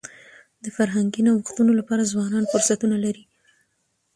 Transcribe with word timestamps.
د 0.63 0.65
فرهنګي 0.75 1.21
نوښتونو 1.27 1.71
لپاره 1.79 2.09
ځوانان 2.11 2.43
فرصتونه 2.51 2.95
لري. 3.05 3.23